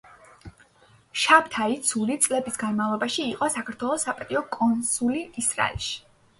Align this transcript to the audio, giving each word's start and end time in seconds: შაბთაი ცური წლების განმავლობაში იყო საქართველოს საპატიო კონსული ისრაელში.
შაბთაი 1.23 1.77
ცური 1.89 2.17
წლების 2.25 2.59
განმავლობაში 2.65 3.27
იყო 3.35 3.53
საქართველოს 3.59 4.09
საპატიო 4.11 4.45
კონსული 4.59 5.25
ისრაელში. 5.47 5.97